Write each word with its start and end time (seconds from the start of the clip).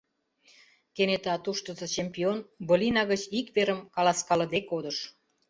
Кенета 0.95 1.33
«туштызо 1.43 1.87
чемпион» 1.97 2.37
былина 2.67 3.01
гыч 3.11 3.21
ик 3.39 3.47
верым 3.55 3.79
каласкалыде 3.95 4.59
кодыш. 4.69 4.97